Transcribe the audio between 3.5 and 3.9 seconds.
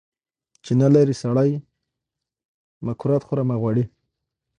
غوړي.